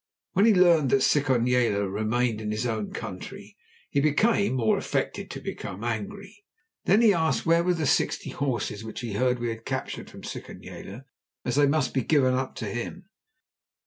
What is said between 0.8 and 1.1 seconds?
that